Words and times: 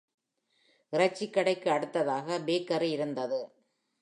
இறைச்சிக் 0.93 1.33
கடைக்கு 1.33 1.69
அடுத்ததாக 1.71 2.39
பேக்கரி 2.39 2.89
இருந்தது. 2.91 3.41